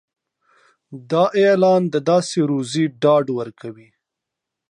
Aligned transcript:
دا 1.11 1.23
اعلان 1.41 1.81
د 1.93 1.95
داسې 2.09 2.37
روزي 2.51 2.85
ډاډ 3.01 3.25
ورکوي. 3.39 3.89